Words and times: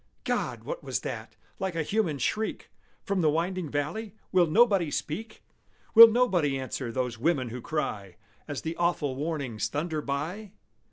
God! 0.23 0.63
what 0.63 0.83
was 0.83 1.01
that, 1.01 1.35
like 1.59 1.75
a 1.75 1.83
human 1.83 2.17
shriek 2.17 2.71
From 3.03 3.21
the 3.21 3.29
winding 3.29 3.69
valley? 3.69 4.15
Will 4.31 4.47
nobody 4.47 4.89
speak? 4.89 5.43
Will 5.93 6.07
nobody 6.07 6.57
answer 6.57 6.91
those 6.91 7.19
women 7.19 7.49
who 7.49 7.61
cry 7.61 8.15
As 8.47 8.63
the 8.63 8.75
awful 8.77 9.15
warnings 9.15 9.67
thunder 9.69 10.01
by? 10.01 10.53